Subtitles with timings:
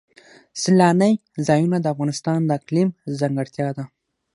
[0.61, 1.13] سیلانی
[1.47, 3.83] ځایونه د افغانستان د اقلیم ځانګړتیا ده.